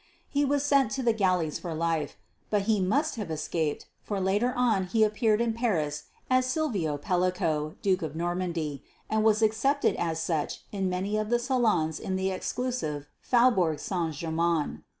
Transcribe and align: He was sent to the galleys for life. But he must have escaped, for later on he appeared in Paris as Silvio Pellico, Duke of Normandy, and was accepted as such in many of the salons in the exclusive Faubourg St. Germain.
He 0.31 0.43
was 0.43 0.65
sent 0.65 0.89
to 0.93 1.03
the 1.03 1.13
galleys 1.13 1.59
for 1.59 1.75
life. 1.75 2.17
But 2.49 2.63
he 2.63 2.81
must 2.81 3.17
have 3.17 3.29
escaped, 3.29 3.85
for 4.01 4.19
later 4.19 4.51
on 4.55 4.87
he 4.87 5.03
appeared 5.03 5.39
in 5.41 5.53
Paris 5.53 6.05
as 6.27 6.47
Silvio 6.47 6.97
Pellico, 6.97 7.75
Duke 7.83 8.01
of 8.01 8.15
Normandy, 8.15 8.83
and 9.11 9.23
was 9.23 9.43
accepted 9.43 9.95
as 9.97 10.19
such 10.19 10.63
in 10.71 10.89
many 10.89 11.17
of 11.17 11.29
the 11.29 11.37
salons 11.37 11.99
in 11.99 12.15
the 12.15 12.31
exclusive 12.31 13.05
Faubourg 13.21 13.77
St. 13.77 14.15
Germain. 14.15 14.83